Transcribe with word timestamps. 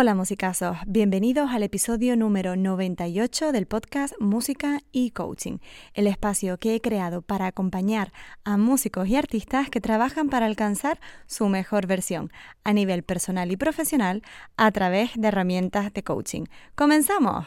Hola 0.00 0.14
musicazos, 0.14 0.78
bienvenidos 0.86 1.50
al 1.50 1.62
episodio 1.62 2.16
número 2.16 2.56
98 2.56 3.52
del 3.52 3.66
podcast 3.66 4.14
Música 4.18 4.80
y 4.92 5.10
Coaching, 5.10 5.58
el 5.92 6.06
espacio 6.06 6.56
que 6.56 6.74
he 6.74 6.80
creado 6.80 7.20
para 7.20 7.46
acompañar 7.46 8.10
a 8.42 8.56
músicos 8.56 9.08
y 9.08 9.16
artistas 9.16 9.68
que 9.68 9.82
trabajan 9.82 10.30
para 10.30 10.46
alcanzar 10.46 10.98
su 11.26 11.48
mejor 11.48 11.86
versión 11.86 12.32
a 12.64 12.72
nivel 12.72 13.02
personal 13.02 13.52
y 13.52 13.58
profesional 13.58 14.22
a 14.56 14.70
través 14.70 15.10
de 15.16 15.28
herramientas 15.28 15.92
de 15.92 16.02
coaching. 16.02 16.44
¡Comenzamos! 16.74 17.44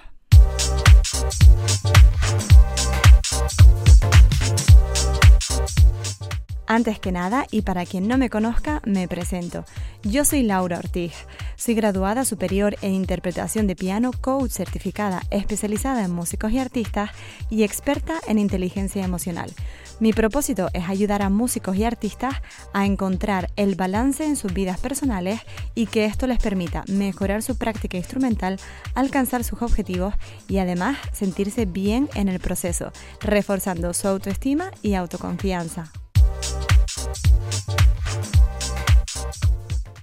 Antes 6.66 6.98
que 6.98 7.11
nada, 7.11 7.45
y 7.52 7.61
para 7.64 7.86
quien 7.86 8.07
no 8.07 8.18
me 8.18 8.29
conozca, 8.29 8.82
me 8.86 9.07
presento. 9.09 9.66
Yo 10.02 10.23
soy 10.23 10.43
Laura 10.43 10.78
Ortiz. 10.78 11.14
Soy 11.57 11.75
graduada 11.75 12.23
superior 12.23 12.78
en 12.82 12.93
interpretación 12.93 13.68
de 13.68 13.75
piano, 13.75 14.11
coach 14.21 14.51
certificada 14.51 15.21
especializada 15.29 16.05
en 16.05 16.11
músicos 16.11 16.54
y 16.54 16.60
artistas 16.60 17.11
y 17.50 17.64
experta 17.64 18.15
en 18.28 18.39
inteligencia 18.39 19.04
emocional. 19.04 19.52
Mi 20.00 20.14
propósito 20.14 20.69
es 20.74 20.88
ayudar 20.88 21.21
a 21.21 21.29
músicos 21.29 21.75
y 21.75 21.83
artistas 21.83 22.36
a 22.74 22.86
encontrar 22.86 23.52
el 23.57 23.75
balance 23.75 24.25
en 24.25 24.36
sus 24.38 24.54
vidas 24.54 24.80
personales 24.80 25.41
y 25.75 25.88
que 25.88 26.05
esto 26.05 26.27
les 26.27 26.39
permita 26.39 26.83
mejorar 26.88 27.43
su 27.43 27.57
práctica 27.57 27.97
instrumental, 27.97 28.57
alcanzar 28.96 29.43
sus 29.43 29.61
objetivos 29.61 30.14
y 30.47 30.60
además 30.60 30.97
sentirse 31.11 31.66
bien 31.66 32.09
en 32.16 32.30
el 32.30 32.39
proceso, 32.39 32.91
reforzando 33.19 33.94
su 33.94 34.08
autoestima 34.08 34.72
y 34.81 34.95
autoconfianza. 34.95 35.91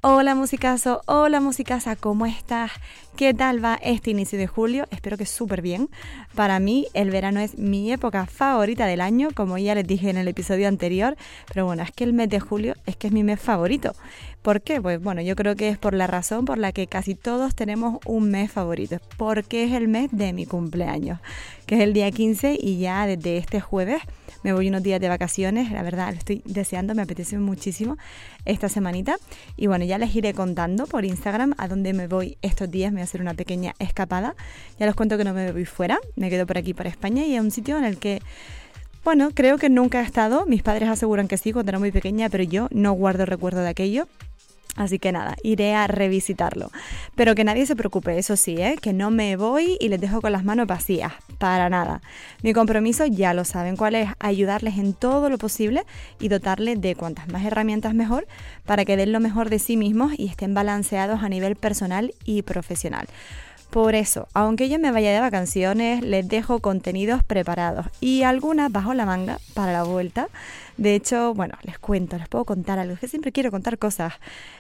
Hola 0.02 0.34
musicazo, 0.34 1.02
hola 1.04 1.40
musicasa, 1.40 1.94
¿cómo 1.94 2.24
estás? 2.24 2.70
¿Qué 3.16 3.34
tal 3.34 3.62
va 3.62 3.78
este 3.82 4.10
inicio 4.10 4.38
de 4.38 4.46
julio? 4.46 4.86
Espero 4.90 5.18
que 5.18 5.26
súper 5.26 5.60
bien. 5.60 5.90
Para 6.34 6.58
mí 6.58 6.86
el 6.94 7.10
verano 7.10 7.38
es 7.40 7.58
mi 7.58 7.92
época 7.92 8.24
favorita 8.24 8.86
del 8.86 9.02
año, 9.02 9.28
como 9.34 9.58
ya 9.58 9.74
les 9.74 9.86
dije 9.86 10.08
en 10.08 10.16
el 10.16 10.26
episodio 10.28 10.68
anterior, 10.68 11.18
pero 11.52 11.66
bueno, 11.66 11.82
es 11.82 11.92
que 11.92 12.04
el 12.04 12.14
mes 12.14 12.30
de 12.30 12.40
julio 12.40 12.76
es 12.86 12.96
que 12.96 13.08
es 13.08 13.12
mi 13.12 13.24
mes 13.24 13.40
favorito. 13.40 13.94
¿Por 14.42 14.62
qué? 14.62 14.80
Pues 14.80 15.02
bueno, 15.02 15.20
yo 15.20 15.36
creo 15.36 15.54
que 15.54 15.68
es 15.68 15.76
por 15.76 15.92
la 15.92 16.06
razón 16.06 16.46
por 16.46 16.56
la 16.56 16.72
que 16.72 16.86
casi 16.86 17.14
todos 17.14 17.54
tenemos 17.54 17.98
un 18.06 18.30
mes 18.30 18.50
favorito, 18.50 18.96
porque 19.18 19.64
es 19.64 19.72
el 19.72 19.86
mes 19.86 20.08
de 20.12 20.32
mi 20.32 20.46
cumpleaños, 20.46 21.20
que 21.66 21.74
es 21.74 21.82
el 21.82 21.92
día 21.92 22.10
15 22.10 22.56
y 22.58 22.78
ya 22.78 23.06
desde 23.06 23.36
este 23.36 23.60
jueves 23.60 24.00
me 24.42 24.54
voy 24.54 24.68
unos 24.68 24.82
días 24.82 24.98
de 24.98 25.10
vacaciones, 25.10 25.70
la 25.70 25.82
verdad 25.82 26.12
lo 26.12 26.16
estoy 26.16 26.40
deseando, 26.46 26.94
me 26.94 27.02
apetece 27.02 27.36
muchísimo 27.36 27.98
esta 28.46 28.70
semanita 28.70 29.16
y 29.58 29.66
bueno, 29.66 29.84
ya 29.84 29.98
les 29.98 30.16
iré 30.16 30.32
contando 30.32 30.86
por 30.86 31.04
Instagram 31.04 31.52
a 31.58 31.68
dónde 31.68 31.92
me 31.92 32.08
voy 32.08 32.38
estos 32.40 32.70
días, 32.70 32.92
me 32.92 32.96
voy 32.96 33.02
a 33.02 33.04
hacer 33.04 33.20
una 33.20 33.34
pequeña 33.34 33.74
escapada, 33.78 34.34
ya 34.78 34.86
les 34.86 34.94
cuento 34.94 35.18
que 35.18 35.24
no 35.24 35.34
me 35.34 35.52
voy 35.52 35.66
fuera, 35.66 35.98
me 36.16 36.30
quedo 36.30 36.46
por 36.46 36.56
aquí 36.56 36.72
por 36.72 36.86
España 36.86 37.26
y 37.26 37.34
es 37.34 37.42
un 37.42 37.50
sitio 37.50 37.76
en 37.76 37.84
el 37.84 37.98
que 37.98 38.22
bueno, 39.04 39.30
creo 39.34 39.56
que 39.56 39.70
nunca 39.70 40.00
he 40.00 40.04
estado. 40.04 40.44
Mis 40.44 40.62
padres 40.62 40.90
aseguran 40.90 41.26
que 41.26 41.38
sí 41.38 41.52
cuando 41.54 41.70
era 41.70 41.78
muy 41.78 41.90
pequeña, 41.90 42.28
pero 42.28 42.44
yo 42.44 42.68
no 42.70 42.92
guardo 42.92 43.24
recuerdo 43.24 43.60
de 43.62 43.70
aquello. 43.70 44.06
Así 44.76 44.98
que 44.98 45.12
nada, 45.12 45.36
iré 45.42 45.74
a 45.74 45.86
revisitarlo. 45.86 46.70
Pero 47.14 47.34
que 47.34 47.44
nadie 47.44 47.66
se 47.66 47.76
preocupe, 47.76 48.18
eso 48.18 48.36
sí, 48.36 48.56
¿eh? 48.58 48.76
que 48.80 48.92
no 48.92 49.10
me 49.10 49.36
voy 49.36 49.76
y 49.80 49.88
les 49.88 50.00
dejo 50.00 50.20
con 50.20 50.32
las 50.32 50.44
manos 50.44 50.66
vacías, 50.66 51.12
para 51.38 51.68
nada. 51.68 52.00
Mi 52.42 52.52
compromiso 52.52 53.06
ya 53.06 53.34
lo 53.34 53.44
saben 53.44 53.76
cuál 53.76 53.94
es, 53.94 54.08
ayudarles 54.18 54.78
en 54.78 54.94
todo 54.94 55.28
lo 55.28 55.38
posible 55.38 55.84
y 56.18 56.28
dotarles 56.28 56.80
de 56.80 56.94
cuantas 56.94 57.28
más 57.28 57.44
herramientas 57.44 57.94
mejor 57.94 58.26
para 58.64 58.84
que 58.84 58.96
den 58.96 59.12
lo 59.12 59.20
mejor 59.20 59.50
de 59.50 59.58
sí 59.58 59.76
mismos 59.76 60.12
y 60.16 60.28
estén 60.28 60.54
balanceados 60.54 61.22
a 61.22 61.28
nivel 61.28 61.56
personal 61.56 62.14
y 62.24 62.42
profesional. 62.42 63.06
Por 63.70 63.94
eso, 63.94 64.26
aunque 64.34 64.68
yo 64.68 64.80
me 64.80 64.90
vaya 64.90 65.12
de 65.12 65.20
vacaciones, 65.20 66.02
les 66.02 66.28
dejo 66.28 66.58
contenidos 66.58 67.22
preparados 67.22 67.86
y 68.00 68.24
algunas 68.24 68.72
bajo 68.72 68.94
la 68.94 69.06
manga 69.06 69.38
para 69.54 69.72
la 69.72 69.84
vuelta. 69.84 70.26
De 70.76 70.96
hecho, 70.96 71.34
bueno, 71.34 71.54
les 71.62 71.78
cuento, 71.78 72.18
les 72.18 72.28
puedo 72.28 72.44
contar 72.44 72.80
algo, 72.80 72.96
que 72.96 73.06
siempre 73.06 73.30
quiero 73.30 73.52
contar 73.52 73.78
cosas. 73.78 74.14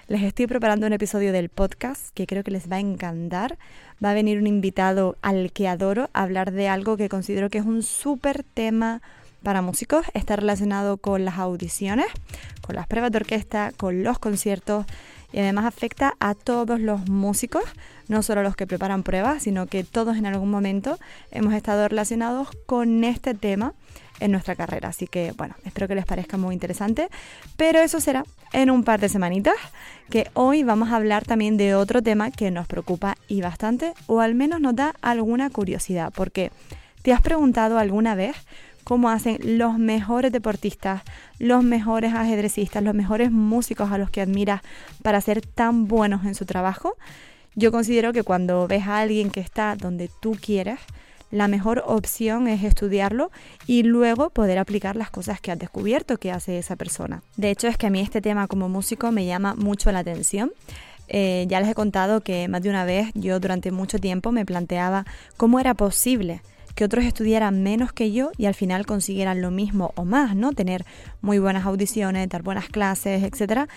Les 0.06 0.22
estoy 0.22 0.46
preparando 0.46 0.86
un 0.86 0.92
episodio 0.92 1.32
del 1.32 1.48
podcast 1.48 2.14
que 2.14 2.28
creo 2.28 2.44
que 2.44 2.52
les 2.52 2.70
va 2.70 2.76
a 2.76 2.80
encantar. 2.80 3.58
Va 4.02 4.12
a 4.12 4.14
venir 4.14 4.38
un 4.38 4.46
invitado 4.46 5.16
al 5.22 5.50
que 5.50 5.66
adoro 5.66 6.08
hablar 6.12 6.52
de 6.52 6.68
algo 6.68 6.96
que 6.96 7.08
considero 7.08 7.50
que 7.50 7.58
es 7.58 7.64
un 7.64 7.82
súper 7.82 8.44
tema 8.44 9.02
para 9.42 9.60
músicos. 9.60 10.06
Está 10.14 10.36
relacionado 10.36 10.98
con 10.98 11.24
las 11.24 11.38
audiciones, 11.38 12.06
con 12.60 12.76
las 12.76 12.86
pruebas 12.86 13.10
de 13.10 13.18
orquesta, 13.18 13.72
con 13.76 14.04
los 14.04 14.20
conciertos 14.20 14.86
y 15.32 15.38
además 15.38 15.64
afecta 15.64 16.14
a 16.20 16.34
todos 16.34 16.80
los 16.80 17.08
músicos, 17.08 17.62
no 18.10 18.24
solo 18.24 18.42
los 18.42 18.56
que 18.56 18.66
preparan 18.66 19.04
pruebas, 19.04 19.44
sino 19.44 19.66
que 19.66 19.84
todos 19.84 20.16
en 20.16 20.26
algún 20.26 20.50
momento 20.50 20.98
hemos 21.30 21.54
estado 21.54 21.86
relacionados 21.86 22.48
con 22.66 23.04
este 23.04 23.34
tema 23.34 23.72
en 24.18 24.32
nuestra 24.32 24.56
carrera. 24.56 24.88
Así 24.88 25.06
que 25.06 25.32
bueno, 25.36 25.54
espero 25.64 25.86
que 25.86 25.94
les 25.94 26.04
parezca 26.04 26.36
muy 26.36 26.52
interesante, 26.52 27.08
pero 27.56 27.78
eso 27.78 28.00
será 28.00 28.24
en 28.52 28.68
un 28.68 28.82
par 28.82 28.98
de 28.98 29.08
semanitas, 29.08 29.54
que 30.10 30.28
hoy 30.34 30.64
vamos 30.64 30.90
a 30.90 30.96
hablar 30.96 31.24
también 31.24 31.56
de 31.56 31.76
otro 31.76 32.02
tema 32.02 32.32
que 32.32 32.50
nos 32.50 32.66
preocupa 32.66 33.16
y 33.28 33.42
bastante, 33.42 33.94
o 34.08 34.20
al 34.20 34.34
menos 34.34 34.60
nos 34.60 34.74
da 34.74 34.92
alguna 35.02 35.48
curiosidad, 35.48 36.12
porque 36.12 36.50
¿te 37.02 37.12
has 37.12 37.22
preguntado 37.22 37.78
alguna 37.78 38.16
vez 38.16 38.36
cómo 38.82 39.08
hacen 39.08 39.38
los 39.44 39.78
mejores 39.78 40.32
deportistas, 40.32 41.02
los 41.38 41.62
mejores 41.62 42.12
ajedrecistas, 42.12 42.82
los 42.82 42.92
mejores 42.92 43.30
músicos 43.30 43.92
a 43.92 43.98
los 43.98 44.10
que 44.10 44.20
admiras 44.20 44.62
para 45.04 45.20
ser 45.20 45.42
tan 45.42 45.86
buenos 45.86 46.24
en 46.24 46.34
su 46.34 46.44
trabajo. 46.44 46.96
Yo 47.54 47.72
considero 47.72 48.12
que 48.12 48.22
cuando 48.22 48.66
ves 48.68 48.86
a 48.86 49.00
alguien 49.00 49.30
que 49.30 49.40
está 49.40 49.76
donde 49.76 50.10
tú 50.20 50.36
quieres, 50.40 50.78
la 51.30 51.46
mejor 51.46 51.82
opción 51.86 52.48
es 52.48 52.64
estudiarlo 52.64 53.30
y 53.66 53.84
luego 53.84 54.30
poder 54.30 54.58
aplicar 54.58 54.96
las 54.96 55.10
cosas 55.10 55.40
que 55.40 55.52
has 55.52 55.58
descubierto 55.58 56.16
que 56.16 56.32
hace 56.32 56.58
esa 56.58 56.76
persona. 56.76 57.22
De 57.36 57.50
hecho, 57.50 57.68
es 57.68 57.76
que 57.76 57.86
a 57.86 57.90
mí 57.90 58.00
este 58.00 58.20
tema 58.20 58.48
como 58.48 58.68
músico 58.68 59.12
me 59.12 59.26
llama 59.26 59.54
mucho 59.54 59.92
la 59.92 60.00
atención. 60.00 60.52
Eh, 61.08 61.46
ya 61.48 61.60
les 61.60 61.68
he 61.68 61.74
contado 61.74 62.20
que 62.20 62.46
más 62.48 62.62
de 62.62 62.70
una 62.70 62.84
vez 62.84 63.10
yo 63.14 63.40
durante 63.40 63.72
mucho 63.72 63.98
tiempo 63.98 64.30
me 64.30 64.46
planteaba 64.46 65.04
cómo 65.36 65.58
era 65.58 65.74
posible 65.74 66.40
que 66.74 66.84
otros 66.84 67.04
estudiaran 67.04 67.62
menos 67.62 67.92
que 67.92 68.12
yo 68.12 68.30
y 68.36 68.46
al 68.46 68.54
final 68.54 68.86
consiguieran 68.86 69.42
lo 69.42 69.50
mismo 69.50 69.92
o 69.96 70.04
más, 70.04 70.36
¿no? 70.36 70.52
Tener 70.52 70.84
muy 71.20 71.38
buenas 71.38 71.66
audiciones, 71.66 72.28
dar 72.28 72.42
buenas 72.42 72.68
clases, 72.68 73.22
etcétera. 73.22 73.68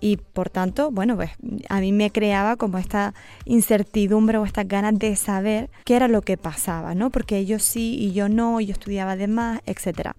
Y 0.00 0.16
por 0.16 0.48
tanto, 0.48 0.90
bueno, 0.90 1.14
pues 1.16 1.30
a 1.68 1.80
mí 1.80 1.92
me 1.92 2.10
creaba 2.10 2.56
como 2.56 2.78
esta 2.78 3.14
incertidumbre 3.44 4.38
o 4.38 4.46
estas 4.46 4.66
ganas 4.66 4.98
de 4.98 5.14
saber 5.14 5.68
qué 5.84 5.96
era 5.96 6.08
lo 6.08 6.22
que 6.22 6.38
pasaba, 6.38 6.94
¿no? 6.94 7.10
Porque 7.10 7.36
ellos 7.36 7.62
sí 7.62 7.96
y 7.98 8.12
yo 8.12 8.28
no, 8.28 8.60
yo 8.60 8.72
estudiaba 8.72 9.16
de 9.16 9.28
más, 9.28 9.60
etcétera. 9.66 10.16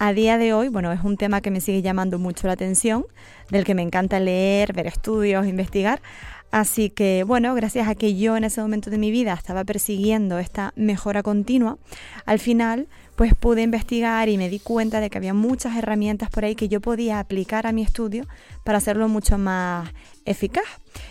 A 0.00 0.12
día 0.12 0.38
de 0.38 0.52
hoy, 0.52 0.68
bueno, 0.68 0.92
es 0.92 1.02
un 1.02 1.16
tema 1.16 1.40
que 1.40 1.50
me 1.50 1.60
sigue 1.60 1.82
llamando 1.82 2.20
mucho 2.20 2.46
la 2.46 2.52
atención, 2.52 3.04
del 3.50 3.64
que 3.64 3.74
me 3.74 3.82
encanta 3.82 4.20
leer, 4.20 4.72
ver 4.72 4.86
estudios, 4.86 5.44
investigar. 5.46 6.00
Así 6.50 6.88
que 6.88 7.24
bueno, 7.24 7.54
gracias 7.54 7.88
a 7.88 7.94
que 7.94 8.16
yo 8.16 8.36
en 8.36 8.44
ese 8.44 8.62
momento 8.62 8.90
de 8.90 8.98
mi 8.98 9.10
vida 9.10 9.34
estaba 9.34 9.64
persiguiendo 9.64 10.38
esta 10.38 10.72
mejora 10.76 11.22
continua, 11.22 11.76
al 12.24 12.38
final 12.38 12.88
pues 13.16 13.34
pude 13.34 13.62
investigar 13.62 14.28
y 14.28 14.38
me 14.38 14.48
di 14.48 14.60
cuenta 14.60 15.00
de 15.00 15.10
que 15.10 15.18
había 15.18 15.34
muchas 15.34 15.76
herramientas 15.76 16.30
por 16.30 16.44
ahí 16.44 16.54
que 16.54 16.68
yo 16.68 16.80
podía 16.80 17.18
aplicar 17.18 17.66
a 17.66 17.72
mi 17.72 17.82
estudio 17.82 18.26
para 18.64 18.78
hacerlo 18.78 19.08
mucho 19.08 19.38
más 19.38 19.90
eficaz. 20.24 20.64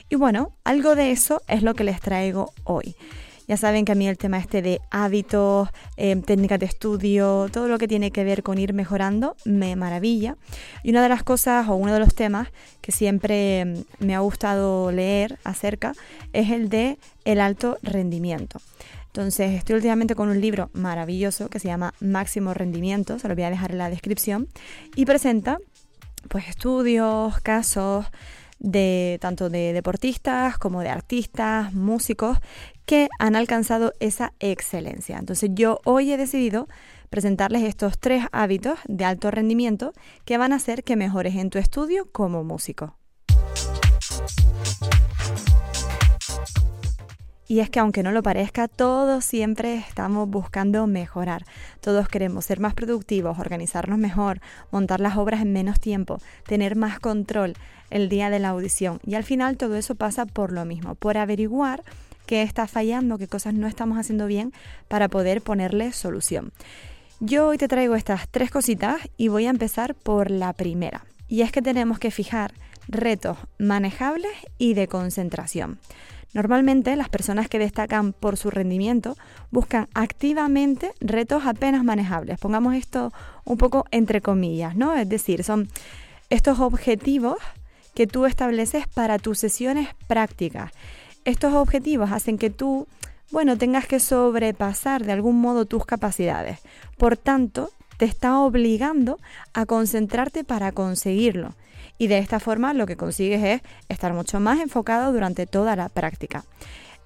Y 0.09 0.15
bueno, 0.15 0.53
algo 0.63 0.95
de 0.95 1.11
eso 1.11 1.41
es 1.47 1.63
lo 1.63 1.73
que 1.75 1.83
les 1.83 1.99
traigo 1.99 2.53
hoy. 2.63 2.95
Ya 3.47 3.55
saben 3.55 3.85
que 3.85 3.93
a 3.93 3.95
mí 3.95 4.07
el 4.07 4.17
tema 4.17 4.39
este 4.39 4.61
de 4.61 4.81
hábitos, 4.91 5.69
eh, 5.95 6.15
técnicas 6.17 6.59
de 6.59 6.65
estudio, 6.65 7.47
todo 7.51 7.67
lo 7.69 7.77
que 7.77 7.87
tiene 7.87 8.11
que 8.11 8.25
ver 8.25 8.43
con 8.43 8.57
ir 8.57 8.73
mejorando, 8.73 9.37
me 9.45 9.75
maravilla. 9.75 10.35
Y 10.83 10.89
una 10.89 11.01
de 11.01 11.09
las 11.09 11.23
cosas 11.23 11.69
o 11.69 11.75
uno 11.75 11.93
de 11.93 11.99
los 11.99 12.13
temas 12.13 12.49
que 12.81 12.91
siempre 12.91 13.63
mm, 13.65 14.05
me 14.05 14.15
ha 14.15 14.19
gustado 14.19 14.91
leer 14.91 15.39
acerca 15.45 15.93
es 16.33 16.49
el 16.49 16.67
de 16.67 16.97
el 17.23 17.39
alto 17.39 17.77
rendimiento. 17.81 18.59
Entonces, 19.07 19.53
estoy 19.53 19.77
últimamente 19.77 20.13
con 20.13 20.29
un 20.29 20.41
libro 20.41 20.69
maravilloso 20.73 21.49
que 21.49 21.59
se 21.59 21.69
llama 21.69 21.93
Máximo 21.99 22.53
Rendimiento, 22.53 23.17
se 23.17 23.27
lo 23.27 23.33
voy 23.33 23.45
a 23.45 23.49
dejar 23.49 23.71
en 23.71 23.79
la 23.79 23.89
descripción, 23.89 24.47
y 24.95 25.05
presenta 25.05 25.57
pues 26.27 26.49
estudios, 26.49 27.39
casos 27.39 28.05
de 28.59 29.17
tanto 29.21 29.49
de 29.49 29.73
deportistas 29.73 30.57
como 30.57 30.81
de 30.81 30.89
artistas, 30.89 31.73
músicos 31.73 32.37
que 32.85 33.09
han 33.19 33.35
alcanzado 33.35 33.93
esa 33.99 34.33
excelencia. 34.39 35.17
Entonces 35.17 35.51
yo 35.53 35.79
hoy 35.83 36.11
he 36.11 36.17
decidido 36.17 36.67
presentarles 37.09 37.63
estos 37.63 37.99
tres 37.99 38.25
hábitos 38.31 38.79
de 38.87 39.05
alto 39.05 39.31
rendimiento 39.31 39.93
que 40.25 40.37
van 40.37 40.53
a 40.53 40.57
hacer 40.57 40.83
que 40.83 40.95
mejores 40.95 41.35
en 41.35 41.49
tu 41.49 41.57
estudio 41.57 42.09
como 42.11 42.43
músico. 42.43 42.95
Y 47.47 47.61
es 47.61 47.69
que 47.69 47.79
aunque 47.79 48.03
no 48.03 48.11
lo 48.11 48.21
parezca, 48.21 48.67
todos 48.67 49.23
siempre 49.23 49.75
estamos 49.75 50.29
buscando 50.29 50.85
mejorar. 50.85 51.45
Todos 51.79 52.09
queremos 52.09 52.45
ser 52.45 52.59
más 52.59 52.73
productivos, 52.73 53.39
organizarnos 53.39 53.97
mejor, 53.97 54.41
montar 54.69 54.99
las 54.99 55.15
obras 55.15 55.41
en 55.41 55.53
menos 55.53 55.79
tiempo, 55.79 56.19
tener 56.45 56.75
más 56.75 56.99
control 56.99 57.53
el 57.89 58.09
día 58.09 58.29
de 58.29 58.39
la 58.39 58.49
audición. 58.49 58.99
Y 59.05 59.15
al 59.15 59.23
final 59.23 59.55
todo 59.55 59.75
eso 59.75 59.95
pasa 59.95 60.25
por 60.25 60.51
lo 60.51 60.65
mismo, 60.65 60.95
por 60.95 61.17
averiguar 61.17 61.83
qué 62.25 62.41
está 62.41 62.67
fallando, 62.67 63.17
qué 63.17 63.27
cosas 63.27 63.53
no 63.53 63.67
estamos 63.67 63.97
haciendo 63.97 64.27
bien 64.27 64.51
para 64.89 65.07
poder 65.07 65.41
ponerle 65.41 65.93
solución. 65.93 66.51
Yo 67.21 67.47
hoy 67.47 67.57
te 67.57 67.69
traigo 67.69 67.95
estas 67.95 68.27
tres 68.29 68.51
cositas 68.51 68.97
y 69.15 69.29
voy 69.29 69.47
a 69.47 69.51
empezar 69.51 69.95
por 69.95 70.29
la 70.29 70.51
primera. 70.51 71.05
Y 71.29 71.41
es 71.41 71.51
que 71.51 71.61
tenemos 71.61 71.97
que 71.97 72.11
fijar 72.11 72.53
retos 72.89 73.37
manejables 73.57 74.31
y 74.57 74.73
de 74.75 74.87
concentración. 74.87 75.79
Normalmente 76.37 76.95
las 76.95 77.09
personas 77.09 77.49
que 77.49 77.57
destacan 77.57 78.13
por 78.13 78.37
su 78.37 78.51
rendimiento 78.51 79.17
buscan 79.49 79.87
activamente 79.95 80.93
retos 80.99 81.47
apenas 81.47 81.83
manejables. 81.83 82.37
Pongamos 82.37 82.75
esto 82.75 83.11
un 83.43 83.57
poco 83.57 83.85
entre 83.89 84.21
comillas, 84.21 84.75
¿no? 84.75 84.93
Es 84.93 85.09
decir, 85.09 85.43
son 85.43 85.67
estos 86.29 86.59
objetivos 86.59 87.37
que 87.95 88.05
tú 88.05 88.27
estableces 88.27 88.87
para 88.87 89.17
tus 89.17 89.39
sesiones 89.39 89.89
prácticas. 90.05 90.71
Estos 91.25 91.55
objetivos 91.55 92.11
hacen 92.11 92.37
que 92.37 92.51
tú, 92.51 92.87
bueno, 93.31 93.57
tengas 93.57 93.87
que 93.87 93.99
sobrepasar 93.99 95.05
de 95.05 95.13
algún 95.13 95.41
modo 95.41 95.65
tus 95.65 95.87
capacidades. 95.87 96.59
Por 96.99 97.17
tanto, 97.17 97.71
te 97.97 98.05
está 98.05 98.37
obligando 98.41 99.17
a 99.55 99.65
concentrarte 99.65 100.43
para 100.43 100.71
conseguirlo 100.71 101.55
y 101.97 102.07
de 102.07 102.17
esta 102.17 102.39
forma 102.39 102.73
lo 102.73 102.85
que 102.85 102.95
consigues 102.95 103.43
es 103.43 103.61
estar 103.89 104.13
mucho 104.13 104.39
más 104.39 104.59
enfocado 104.59 105.11
durante 105.11 105.45
toda 105.47 105.75
la 105.75 105.89
práctica. 105.89 106.43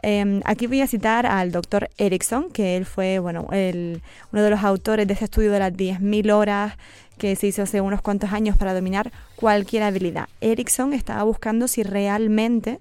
Em, 0.04 0.42
aquí 0.46 0.66
voy 0.66 0.82
a 0.82 0.88
citar 0.88 1.26
al 1.28 1.52
doctor 1.52 1.90
Erickson, 1.98 2.50
que 2.50 2.76
él 2.76 2.86
fue 2.86 3.20
bueno, 3.20 3.48
uno 3.50 4.42
de 4.44 4.50
los 4.50 4.64
autores 4.64 5.06
de 5.08 5.14
este 5.14 5.26
estudio 5.26 5.52
de 5.52 5.60
las 5.60 5.74
10.000 5.74 6.32
horas 6.32 6.74
que 7.20 7.36
se 7.36 7.48
hizo 7.48 7.62
hace 7.62 7.82
unos 7.82 8.02
cuantos 8.02 8.34
años 8.34 8.58
para 8.58 8.74
dominar 8.74 9.12
cualquier 9.36 9.84
habilidad. 9.84 10.28
Erickson 10.42 10.94
estaba 10.94 11.22
buscando 11.24 11.68
si 11.68 11.84
realmente 11.84 12.80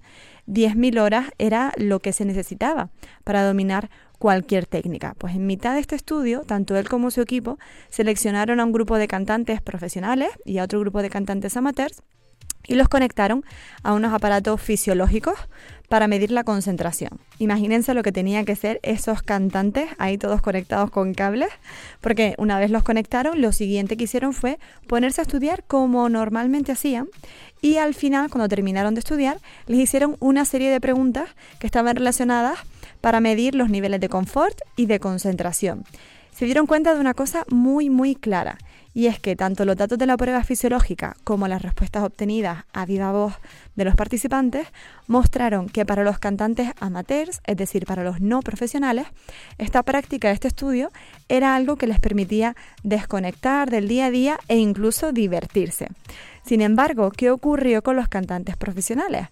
10.000 0.51 1.01
horas 1.01 1.31
era 1.39 1.73
lo 1.77 2.01
que 2.01 2.13
se 2.13 2.25
necesitaba 2.25 2.91
para 3.25 3.47
dominar 3.47 3.89
cualquier 4.19 4.67
técnica. 4.67 5.15
Pues 5.17 5.35
en 5.35 5.47
mitad 5.47 5.75
de 5.75 5.81
este 5.81 5.95
estudio, 5.95 6.43
tanto 6.43 6.77
él 6.77 6.89
como 6.89 7.11
su 7.11 7.21
equipo 7.21 7.59
seleccionaron 7.89 8.61
a 8.61 8.65
un 8.65 8.73
grupo 8.73 8.97
de 8.99 9.09
cantantes 9.09 9.63
profesionales 9.63 10.31
y 10.45 10.59
a 10.59 10.65
otro 10.65 10.81
grupo 10.81 11.03
de 11.03 11.11
cantantes 11.11 11.57
amateurs 11.57 12.03
y 12.67 12.75
los 12.75 12.89
conectaron 12.89 13.45
a 13.83 13.93
unos 13.95 14.13
aparatos 14.13 14.61
fisiológicos 14.61 15.35
para 15.89 16.07
medir 16.07 16.31
la 16.31 16.45
concentración. 16.45 17.19
Imagínense 17.39 17.95
lo 17.95 18.05
que 18.05 18.13
tenían 18.13 18.45
que 18.45 18.55
ser 18.55 18.79
esos 18.85 19.23
cantantes 19.23 19.91
ahí 19.99 20.19
todos 20.19 20.41
conectados 20.41 20.89
con 20.91 21.15
cables, 21.15 21.49
porque 22.01 22.37
una 22.39 22.61
vez 22.61 22.71
los 22.71 22.85
conectaron, 22.85 23.41
lo 23.41 23.51
siguiente 23.51 23.97
que 23.97 24.05
hicieron 24.05 24.33
fue 24.33 24.61
ponerse 24.87 25.21
a 25.21 25.23
estudiar 25.23 25.65
como 25.65 26.09
normalmente 26.09 26.71
hacían 26.71 27.09
y 27.61 27.79
al 27.79 27.95
final, 27.95 28.31
cuando 28.31 28.49
terminaron 28.49 28.95
de 28.95 29.01
estudiar, 29.01 29.39
les 29.67 29.81
hicieron 29.81 30.17
una 30.21 30.45
serie 30.45 30.71
de 30.71 30.81
preguntas 30.81 31.29
que 31.59 31.67
estaban 31.67 31.97
relacionadas 31.97 32.61
para 33.01 33.21
medir 33.21 33.57
los 33.57 33.69
niveles 33.69 34.01
de 34.01 34.09
confort 34.09 34.57
y 34.77 34.87
de 34.87 35.01
concentración. 35.01 35.85
Se 36.31 36.45
dieron 36.45 36.67
cuenta 36.67 36.95
de 36.95 37.01
una 37.01 37.15
cosa 37.15 37.45
muy 37.51 37.91
muy 37.91 38.15
clara, 38.15 38.59
y 38.93 39.07
es 39.07 39.21
que 39.21 39.37
tanto 39.37 39.65
los 39.65 39.77
datos 39.77 39.99
de 39.99 40.07
la 40.07 40.17
prueba 40.17 40.43
fisiológica 40.43 41.17
como 41.25 41.49
las 41.49 41.63
respuestas 41.63 42.03
obtenidas 42.03 42.65
a 42.73 42.87
viva 42.87 43.13
voz 43.13 43.35
de 43.77 43.85
los 43.85 43.95
participantes 43.95 44.67
mostraron 45.07 45.69
que 45.69 45.87
para 45.87 46.05
los 46.05 46.19
cantantes 46.19 46.71
amateurs, 46.81 47.41
es 47.47 47.57
decir, 47.57 47.87
para 47.87 48.05
los 48.05 48.21
no 48.21 48.41
profesionales, 48.41 49.07
esta 49.59 49.83
práctica, 49.83 50.31
este 50.31 50.49
estudio, 50.49 50.91
era 51.29 51.55
algo 51.55 51.77
que 51.77 51.87
les 51.87 52.01
permitía 52.01 52.57
desconectar 52.83 53.71
del 53.71 53.89
día 53.89 54.07
a 54.07 54.11
día 54.11 54.39
e 54.49 54.57
incluso 54.57 55.13
divertirse. 55.13 55.89
Sin 56.51 56.63
embargo, 56.63 57.13
¿qué 57.13 57.31
ocurrió 57.31 57.81
con 57.81 57.95
los 57.95 58.09
cantantes 58.09 58.57
profesionales? 58.57 59.29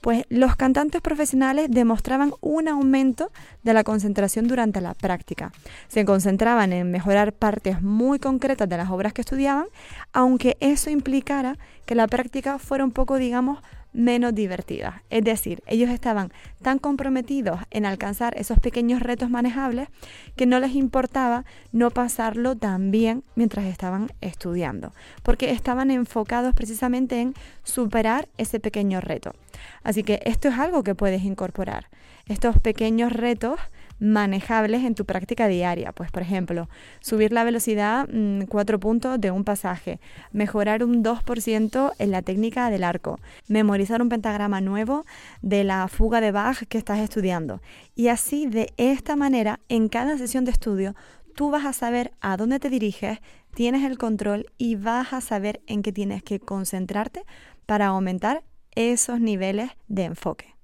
Pues 0.00 0.24
los 0.30 0.56
cantantes 0.56 1.02
profesionales 1.02 1.66
demostraban 1.70 2.32
un 2.40 2.66
aumento 2.66 3.30
de 3.62 3.74
la 3.74 3.84
concentración 3.84 4.48
durante 4.48 4.80
la 4.80 4.94
práctica. 4.94 5.52
Se 5.88 6.06
concentraban 6.06 6.72
en 6.72 6.90
mejorar 6.90 7.34
partes 7.34 7.82
muy 7.82 8.18
concretas 8.18 8.70
de 8.70 8.78
las 8.78 8.88
obras 8.88 9.12
que 9.12 9.20
estudiaban, 9.20 9.66
aunque 10.14 10.56
eso 10.60 10.88
implicara 10.88 11.58
que 11.84 11.94
la 11.94 12.06
práctica 12.06 12.58
fuera 12.58 12.84
un 12.84 12.90
poco, 12.90 13.18
digamos, 13.18 13.58
menos 13.92 14.34
divertidas. 14.34 15.02
Es 15.10 15.24
decir, 15.24 15.62
ellos 15.66 15.90
estaban 15.90 16.32
tan 16.62 16.78
comprometidos 16.78 17.60
en 17.70 17.86
alcanzar 17.86 18.34
esos 18.38 18.58
pequeños 18.58 19.00
retos 19.00 19.30
manejables 19.30 19.88
que 20.36 20.46
no 20.46 20.58
les 20.60 20.74
importaba 20.74 21.44
no 21.72 21.90
pasarlo 21.90 22.56
tan 22.56 22.90
bien 22.90 23.24
mientras 23.34 23.66
estaban 23.66 24.10
estudiando, 24.20 24.92
porque 25.22 25.50
estaban 25.50 25.90
enfocados 25.90 26.54
precisamente 26.54 27.20
en 27.20 27.34
superar 27.62 28.28
ese 28.38 28.60
pequeño 28.60 29.00
reto. 29.00 29.34
Así 29.82 30.02
que 30.02 30.20
esto 30.24 30.48
es 30.48 30.58
algo 30.58 30.82
que 30.82 30.94
puedes 30.94 31.22
incorporar. 31.22 31.88
Estos 32.28 32.58
pequeños 32.58 33.12
retos 33.12 33.58
manejables 34.02 34.82
en 34.84 34.96
tu 34.96 35.04
práctica 35.04 35.46
diaria. 35.46 35.92
Pues, 35.92 36.10
por 36.10 36.22
ejemplo, 36.22 36.68
subir 37.00 37.32
la 37.32 37.44
velocidad 37.44 38.08
4 38.48 38.76
mm, 38.76 38.80
puntos 38.80 39.20
de 39.20 39.30
un 39.30 39.44
pasaje, 39.44 40.00
mejorar 40.32 40.82
un 40.82 41.04
2% 41.04 41.92
en 41.98 42.10
la 42.10 42.22
técnica 42.22 42.68
del 42.68 42.82
arco, 42.82 43.20
memorizar 43.46 44.02
un 44.02 44.08
pentagrama 44.08 44.60
nuevo 44.60 45.04
de 45.40 45.62
la 45.62 45.86
fuga 45.86 46.20
de 46.20 46.32
Bach 46.32 46.64
que 46.68 46.78
estás 46.78 46.98
estudiando. 46.98 47.62
Y 47.94 48.08
así, 48.08 48.46
de 48.46 48.72
esta 48.76 49.14
manera, 49.14 49.60
en 49.68 49.88
cada 49.88 50.18
sesión 50.18 50.44
de 50.44 50.50
estudio, 50.50 50.96
tú 51.36 51.50
vas 51.50 51.64
a 51.64 51.72
saber 51.72 52.12
a 52.20 52.36
dónde 52.36 52.58
te 52.58 52.70
diriges, 52.70 53.20
tienes 53.54 53.84
el 53.84 53.98
control 53.98 54.46
y 54.58 54.74
vas 54.74 55.12
a 55.12 55.20
saber 55.20 55.60
en 55.68 55.82
qué 55.82 55.92
tienes 55.92 56.24
que 56.24 56.40
concentrarte 56.40 57.22
para 57.66 57.86
aumentar 57.86 58.42
esos 58.74 59.20
niveles 59.20 59.70
de 59.86 60.04
enfoque. 60.04 60.56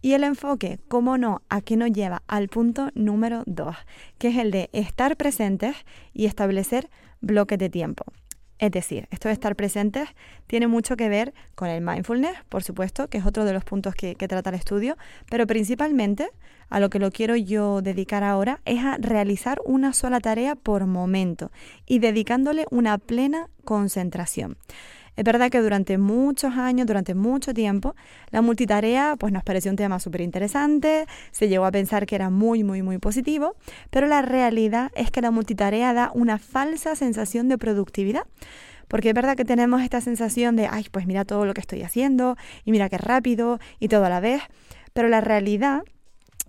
Y 0.00 0.14
el 0.14 0.24
enfoque, 0.24 0.78
cómo 0.88 1.18
no, 1.18 1.42
a 1.48 1.60
qué 1.60 1.76
nos 1.76 1.90
lleva 1.90 2.22
al 2.28 2.48
punto 2.48 2.90
número 2.94 3.42
dos, 3.46 3.76
que 4.16 4.28
es 4.28 4.36
el 4.36 4.50
de 4.50 4.70
estar 4.72 5.16
presentes 5.16 5.76
y 6.14 6.26
establecer 6.26 6.88
bloques 7.20 7.58
de 7.58 7.68
tiempo. 7.68 8.04
Es 8.58 8.72
decir, 8.72 9.06
esto 9.10 9.28
de 9.28 9.34
estar 9.34 9.54
presentes 9.54 10.08
tiene 10.46 10.66
mucho 10.66 10.96
que 10.96 11.08
ver 11.08 11.32
con 11.54 11.68
el 11.68 11.80
mindfulness, 11.80 12.36
por 12.48 12.64
supuesto, 12.64 13.08
que 13.08 13.18
es 13.18 13.26
otro 13.26 13.44
de 13.44 13.52
los 13.52 13.64
puntos 13.64 13.94
que, 13.94 14.14
trata 14.16 14.50
el 14.50 14.56
estudio, 14.56 14.96
pero 15.30 15.46
principalmente 15.46 16.30
a 16.68 16.80
lo 16.80 16.90
que 16.90 16.98
lo 16.98 17.12
quiero 17.12 17.36
yo 17.36 17.82
dedicar 17.82 18.24
ahora 18.24 18.60
es 18.64 18.82
a 18.84 18.96
realizar 18.98 19.60
una 19.64 19.92
sola 19.92 20.20
tarea 20.20 20.56
por 20.56 20.86
momento 20.86 21.52
y 21.86 22.00
dedicándole 22.00 22.66
una 22.70 22.98
plena 22.98 23.48
concentración. 23.64 24.56
Es 25.18 25.24
verdad 25.24 25.50
que 25.50 25.60
durante 25.60 25.98
muchos 25.98 26.54
años, 26.54 26.86
durante 26.86 27.16
mucho 27.16 27.52
tiempo, 27.52 27.96
la 28.30 28.40
multitarea 28.40 29.16
pues 29.18 29.32
nos 29.32 29.42
pareció 29.42 29.72
un 29.72 29.76
tema 29.76 29.98
súper 29.98 30.20
interesante, 30.20 31.06
se 31.32 31.48
llegó 31.48 31.64
a 31.64 31.72
pensar 31.72 32.06
que 32.06 32.14
era 32.14 32.30
muy, 32.30 32.62
muy, 32.62 32.82
muy 32.82 32.98
positivo, 32.98 33.56
pero 33.90 34.06
la 34.06 34.22
realidad 34.22 34.92
es 34.94 35.10
que 35.10 35.20
la 35.20 35.32
multitarea 35.32 35.92
da 35.92 36.12
una 36.14 36.38
falsa 36.38 36.94
sensación 36.94 37.48
de 37.48 37.58
productividad. 37.58 38.26
Porque 38.86 39.08
es 39.08 39.14
verdad 39.14 39.36
que 39.36 39.44
tenemos 39.44 39.82
esta 39.82 40.00
sensación 40.00 40.54
de, 40.54 40.68
ay, 40.70 40.86
pues 40.88 41.04
mira 41.08 41.24
todo 41.24 41.44
lo 41.46 41.52
que 41.52 41.62
estoy 41.62 41.82
haciendo 41.82 42.36
y 42.64 42.70
mira 42.70 42.88
qué 42.88 42.96
rápido 42.96 43.58
y 43.80 43.88
todo 43.88 44.04
a 44.04 44.08
la 44.08 44.20
vez, 44.20 44.42
pero 44.92 45.08
la 45.08 45.20
realidad 45.20 45.82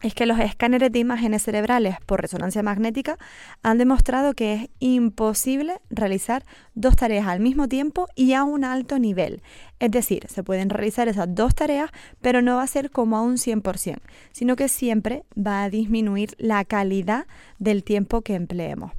es 0.02 0.14
que 0.14 0.26
los 0.26 0.40
escáneres 0.40 0.92
de 0.92 1.00
imágenes 1.00 1.44
cerebrales 1.44 1.98
por 2.06 2.22
resonancia 2.22 2.64
magnética 2.64 3.18
han 3.64 3.78
demostrado 3.78 4.34
que 4.34 4.54
es 4.54 4.70
imposible 4.80 5.80
realizar 5.90 6.44
dos 6.74 6.96
tareas 6.96 7.28
al 7.28 7.40
mismo 7.40 7.68
tiempo 7.68 8.08
y 8.16 8.34
a 8.34 8.44
un 8.44 8.64
alto 8.64 9.00
nivel. 9.00 9.42
Es 9.80 9.92
decir, 9.92 10.26
se 10.28 10.44
pueden 10.44 10.70
realizar 10.70 11.08
esas 11.08 11.34
dos 11.34 11.56
tareas, 11.56 11.90
pero 12.22 12.42
no 12.42 12.58
va 12.58 12.64
a 12.64 12.68
ser 12.68 12.92
como 12.92 13.18
a 13.18 13.22
un 13.22 13.36
100%, 13.38 13.98
sino 14.32 14.56
que 14.56 14.68
siempre 14.68 15.24
va 15.38 15.64
a 15.64 15.70
disminuir 15.70 16.36
la 16.38 16.66
calidad 16.66 17.26
del 17.60 17.84
tiempo 17.84 18.22
que 18.22 18.36
empleemos. 18.36 18.92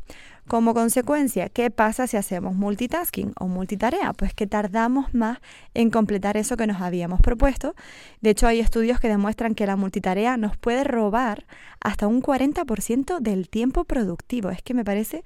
Como 0.51 0.75
consecuencia, 0.75 1.49
¿qué 1.49 1.71
pasa 1.71 2.09
si 2.09 2.17
hacemos 2.17 2.57
multitasking 2.57 3.35
o 3.39 3.47
multitarea? 3.47 4.13
Pues 4.13 4.35
que 4.35 4.49
tardamos 4.49 5.15
más 5.15 5.39
en 5.75 5.91
completar 5.91 6.37
eso 6.37 6.57
que 6.57 6.67
nos 6.67 6.81
habíamos 6.81 7.21
propuesto. 7.21 7.77
De 8.21 8.31
hecho, 8.31 8.49
hay 8.49 8.59
estudios 8.59 8.99
que 8.99 9.07
demuestran 9.07 9.55
que 9.55 9.65
la 9.65 9.77
multitarea 9.77 10.37
nos 10.39 10.57
puede 10.57 10.83
robar 10.83 11.47
hasta 11.81 12.09
un 12.09 12.21
40% 12.21 13.21
del 13.21 13.49
tiempo 13.49 13.85
productivo. 13.85 14.51
Es 14.51 14.61
que 14.61 14.75
me 14.75 14.85
parece 14.85 15.23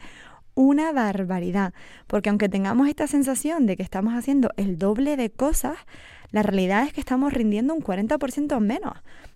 una 0.55 0.93
barbaridad, 0.93 1.73
porque 2.07 2.29
aunque 2.29 2.51
tengamos 2.51 2.87
esta 2.89 3.07
sensación 3.07 3.65
de 3.65 3.79
que 3.79 3.83
estamos 3.83 4.13
haciendo 4.13 4.51
el 4.59 4.77
doble 4.77 5.17
de 5.17 5.31
cosas, 5.31 5.79
la 6.35 6.43
realidad 6.43 6.85
es 6.85 6.93
que 6.93 6.99
estamos 7.01 7.33
rindiendo 7.33 7.73
un 7.75 7.81
40% 7.81 8.59
menos 8.59 8.95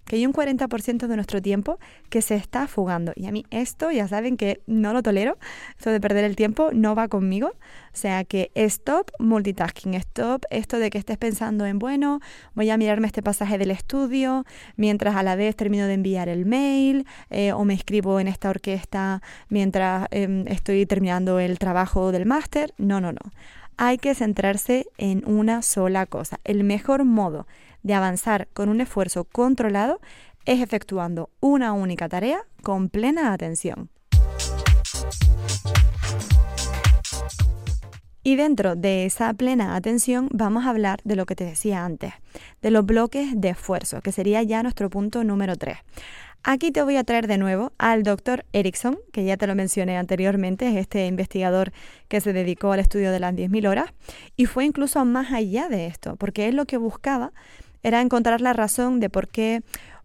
que 0.09 0.17
hay 0.17 0.27
un 0.27 0.33
40% 0.33 1.07
de 1.07 1.17
nuestro 1.17 1.41
tiempo 1.41 1.79
que 2.09 2.23
se 2.23 2.35
está 2.35 2.67
fugando. 2.67 3.13
Y 3.15 3.27
a 3.27 3.31
mí 3.31 3.45
esto, 3.51 3.91
ya 3.91 4.09
saben 4.09 4.37
que 4.37 4.63
no 4.67 4.93
lo 4.93 5.03
tolero, 5.03 5.37
esto 5.77 5.91
de 5.91 6.01
perder 6.01 6.25
el 6.25 6.35
tiempo 6.35 6.71
no 6.73 6.95
va 6.95 7.09
conmigo. 7.09 7.49
O 7.49 7.97
sea 8.01 8.25
que 8.25 8.51
stop 8.55 9.11
multitasking, 9.19 9.95
stop 9.95 10.45
esto 10.51 10.79
de 10.79 10.89
que 10.91 10.99
estés 10.99 11.19
pensando 11.19 11.67
en, 11.67 11.79
bueno, 11.79 12.21
voy 12.55 12.71
a 12.71 12.79
mirarme 12.79 13.07
este 13.07 13.23
pasaje 13.23 13.59
del 13.59 13.71
estudio, 13.71 14.45
mientras 14.77 15.15
a 15.15 15.23
la 15.23 15.37
vez 15.37 15.55
termino 15.57 15.87
de 15.87 15.95
enviar 15.95 16.29
el 16.29 16.47
mail, 16.47 17.07
eh, 17.29 17.53
o 17.53 17.65
me 17.65 17.75
escribo 17.75 18.19
en 18.19 18.29
esta 18.29 18.49
orquesta 18.49 19.21
mientras 19.51 20.07
em, 20.11 20.47
estoy 20.49 20.87
terminando 20.87 21.39
el 21.39 21.59
trabajo 21.59 22.13
del 22.13 22.25
máster. 22.25 22.73
No, 22.79 23.01
no, 23.01 23.13
no. 23.13 23.21
Hay 23.81 23.99
que 23.99 24.17
centrarse 24.17 24.89
en 24.99 25.23
una 25.25 25.63
sola 25.63 26.05
cosa. 26.07 26.41
El 26.43 26.65
mejor 26.65 27.05
modo 27.05 27.47
de 27.85 27.95
avanzar 27.95 28.49
con 28.53 28.69
un 28.71 28.81
esfuerzo 28.81 29.23
controlado 29.23 30.01
es 30.47 30.61
efectuando 30.61 31.31
una 31.39 31.73
única 31.73 32.09
tarea 32.09 32.41
con 32.65 32.89
plena 32.89 33.33
atención. 33.33 33.89
Y 38.25 38.35
dentro 38.35 38.75
de 38.75 39.07
esa 39.07 39.33
plena 39.33 39.77
atención 39.77 40.29
vamos 40.33 40.67
a 40.67 40.71
hablar 40.71 40.99
de 41.05 41.15
lo 41.15 41.25
que 41.25 41.37
te 41.37 41.45
decía 41.45 41.85
antes, 41.85 42.15
de 42.61 42.73
los 42.73 42.85
bloques 42.85 43.41
de 43.41 43.51
esfuerzo, 43.51 44.01
que 44.01 44.11
sería 44.11 44.43
ya 44.43 44.61
nuestro 44.65 44.91
punto 44.91 45.23
número 45.23 45.55
3. 45.55 45.79
Aquí 46.45 46.71
te 46.71 46.83
voy 46.83 46.97
a 46.97 47.05
traer 47.05 47.27
de 47.27 47.37
nuevo 47.37 47.73
al 47.79 48.05
doctor 48.05 48.45
Erickson, 48.53 48.99
que 49.13 49.25
ya 49.25 49.37
te 49.37 49.47
lo 49.47 49.55
mencioné 49.55 49.99
anteriormente, 49.99 50.69
es 50.69 50.77
este 50.77 51.07
investigador 51.07 51.73
que 52.09 52.21
se 52.21 52.33
dedicó 52.33 52.73
al 52.73 52.81
estudio 52.81 53.11
de 53.11 53.21
las 53.21 53.35
10.000 53.35 53.69
horas 53.69 53.93
y 54.37 54.47
fue 54.47 54.65
incluso 54.65 55.05
más 55.05 55.33
allá 55.33 55.69
de 55.69 55.87
esto, 55.87 56.17
porque 56.17 56.49
él 56.49 56.57
lo 56.57 56.65
que 56.65 56.77
buscaba 56.77 57.33
era 57.83 58.01
encontrar 58.01 58.41
la 58.41 58.53
razón 58.53 59.01
de 59.01 59.11
por 59.11 59.29
qué 59.29 59.63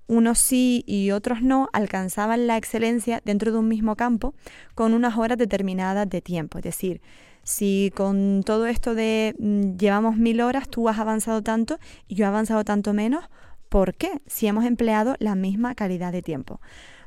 unos 0.08 0.40
sí 0.40 0.84
y 0.86 1.12
otros 1.12 1.42
no 1.42 1.70
alcanzaban 1.72 2.48
la 2.48 2.58
excelencia 2.58 3.22
dentro 3.24 3.52
de 3.52 3.60
un 3.60 3.68
mismo 3.68 3.96
campo 3.96 4.34
con 4.76 4.94
unas 4.94 5.18
horas 5.18 5.38
determinadas 5.38 6.10
de 6.10 6.22
tiempo. 6.22 6.58
Es 6.58 6.64
decir, 6.64 7.02
si 7.44 7.92
con 7.96 8.44
todo 8.46 8.68
esto 8.68 8.96
de 8.96 9.36
mm, 9.40 9.78
llevamos 9.78 10.18
mil 10.18 10.42
horas, 10.42 10.68
tú 10.70 10.90
has 10.90 11.00
avanzado 11.00 11.42
tanto 11.42 11.80
y 12.08 12.16
yo 12.16 12.26
he 12.26 12.28
avanzado 12.28 12.64
tanto 12.64 12.94
menos, 12.94 13.26
¿por 13.74 13.96
qué? 13.96 14.22
Si 14.28 14.46
hemos 14.46 14.66
empleado 14.66 15.16
la 15.18 15.34
misma 15.34 15.74
calidad 15.74 16.12
de 16.12 16.22
tiempo. 16.22 16.62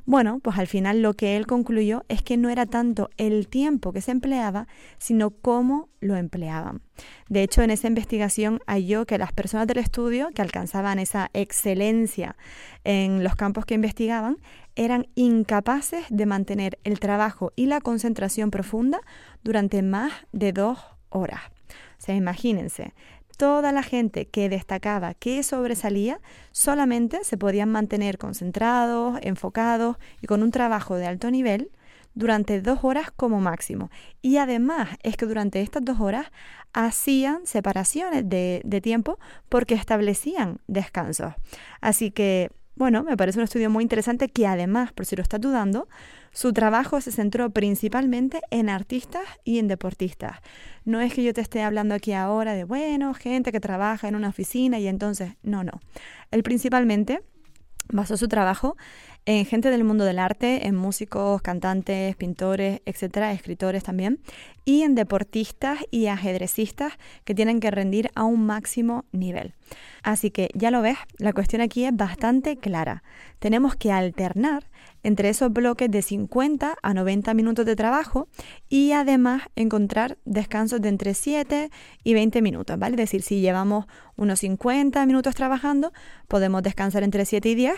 Bueno, 0.05 0.41
pues 0.41 0.59
al 0.59 0.67
final 0.67 1.01
lo 1.01 1.15
que 1.15 1.37
él 1.37 1.47
concluyó 1.47 2.05
es 2.09 2.23
que 2.23 2.37
no 2.37 2.49
era 2.49 2.67
tanto 2.67 3.09
el 3.19 3.47
tiempo 3.47 3.93
que 3.93 4.01
se 4.01 4.11
empleaba, 4.11 4.67
sino 4.99 5.31
cómo 5.31 5.89
lo 6.01 6.17
empleaban. 6.17 6.83
De 7.29 7.45
hecho, 7.45 7.63
en 7.63 7.71
esa 7.71 7.87
investigación 7.87 8.59
halló 8.67 9.07
que 9.07 9.17
las 9.17 9.33
personas 9.33 9.69
del 9.69 9.79
estudio 9.79 10.31
que 10.35 10.43
alcanzaban 10.43 10.99
esa 10.99 11.31
excelencia 11.35 12.35
en 12.83 13.23
los 13.23 13.37
campos 13.37 13.65
que 13.65 13.75
investigaban 13.75 14.39
eran 14.75 15.07
incapaces 15.15 16.05
de 16.11 16.27
mantener 16.27 16.81
el 16.83 16.99
trabajo 16.99 17.53
y 17.55 17.67
la 17.67 17.81
concentración 17.81 18.51
profunda 18.51 19.03
durante 19.45 19.83
más 19.83 20.13
de 20.33 20.53
dos 20.53 20.81
horas. 21.11 21.43
O 21.99 22.03
sea, 22.03 22.15
imagínense, 22.15 22.93
toda 23.37 23.73
la 23.73 23.83
gente 23.83 24.27
que 24.27 24.49
destacaba, 24.49 25.15
que 25.15 25.43
sobresalía, 25.43 26.21
solamente 26.53 27.25
se 27.25 27.37
podían 27.37 27.71
mantener 27.71 28.19
concentrados, 28.19 29.19
enfocados 29.23 29.97
y 30.21 30.27
con 30.27 30.43
un 30.43 30.51
trabajo 30.51 30.97
de 30.97 31.07
alto 31.07 31.31
nivel 31.31 31.71
durante 32.15 32.61
dos 32.63 32.81
horas 32.83 33.11
como 33.15 33.41
máximo. 33.41 33.91
Y 34.23 34.39
además 34.39 34.89
es 35.03 35.17
que 35.17 35.27
durante 35.27 35.61
estas 35.61 35.85
dos 35.85 36.01
horas 36.01 36.27
hacían 36.73 37.47
separaciones 37.47 38.29
de, 38.29 38.81
tiempo 38.83 39.19
porque 39.49 39.75
establecían 39.75 40.61
descansos. 40.67 41.35
Así 41.81 42.11
que 42.11 42.51
bueno, 42.75 43.03
me 43.03 43.17
parece 43.17 43.39
un 43.39 43.45
estudio 43.45 43.71
muy 43.71 43.83
interesante 43.83 44.29
que 44.29 44.47
además, 44.47 44.93
por 44.93 45.07
si 45.07 45.17
lo 45.17 45.23
estás 45.23 45.41
dudando, 45.41 45.89
su 46.37 46.53
trabajo 46.53 47.01
se 47.01 47.13
centró 47.13 47.49
principalmente 47.49 48.43
en 48.51 48.69
artistas 48.69 49.23
y 49.43 49.59
en 49.59 49.69
deportistas. 49.69 50.41
No 50.85 51.01
es 51.01 51.15
que 51.15 51.25
yo 51.25 51.33
te 51.33 51.41
esté 51.41 51.63
hablando 51.63 51.95
aquí 51.95 52.13
ahora 52.13 52.53
de, 52.53 52.65
bueno, 52.65 53.15
gente 53.15 53.53
que 53.53 53.59
trabaja 53.59 54.07
en 54.07 54.17
una 54.17 54.29
oficina 54.29 54.79
y 54.79 54.87
entonces, 54.87 55.33
no, 55.43 55.65
no. 55.65 55.81
Él 56.31 56.43
principalmente 56.43 57.23
basó 57.89 58.19
su 58.19 58.29
trabajo 58.29 58.77
en 59.25 59.47
gente 59.47 59.71
del 59.71 59.83
mundo 59.83 60.05
del 60.05 60.19
arte, 60.19 60.67
en 60.67 60.77
músicos, 60.77 61.41
cantantes, 61.41 62.15
pintores, 62.17 62.83
etcétera, 62.85 63.33
escritores 63.33 63.83
también, 63.83 64.21
y 64.67 64.83
en 64.83 64.95
deportistas 64.95 65.79
y 65.91 66.09
ajedrecistas 66.09 66.93
que 67.25 67.35
tienen 67.35 67.61
que 67.61 67.71
rendir 67.71 68.11
a 68.15 68.25
un 68.25 68.45
máximo 68.45 69.07
nivel. 69.11 69.55
Así 70.03 70.31
que 70.31 70.51
ya 70.53 70.71
lo 70.71 70.83
ves, 70.83 70.99
la 71.17 71.33
cuestión 71.33 71.63
aquí 71.63 71.87
es 71.87 71.97
bastante 71.97 72.59
clara. 72.59 73.03
Tenemos 73.39 73.75
que 73.75 73.91
alternar 73.91 74.69
entre 75.07 75.29
esos 75.29 75.53
bloques 75.53 75.89
de 75.89 76.03
50 76.03 76.79
a 76.83 76.95
90 76.95 77.33
minutos 77.35 77.65
de 77.65 77.77
trabajo 77.77 78.27
y 78.69 78.91
además 78.91 79.43
encontrar 79.55 80.19
descansos 80.25 80.81
de 80.81 80.89
entre 80.89 81.15
7 81.15 81.71
y 82.03 82.15
20 82.15 82.43
minutos, 82.43 82.77
¿vale? 82.77 82.95
Es 82.95 82.99
decir, 82.99 83.23
si 83.23 83.41
llevamos 83.41 83.87
unos 84.17 84.41
50 84.41 85.07
minutos 85.07 85.37
trabajando, 85.37 85.93
podemos 86.27 86.61
descansar 86.65 87.05
entre 87.05 87.25
7 87.25 87.49
y 87.49 87.55
10 87.55 87.75